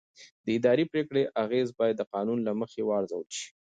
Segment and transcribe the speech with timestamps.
[0.45, 3.47] د اداري پرېکړې اغېز باید د قانون له مخې وارزول شي.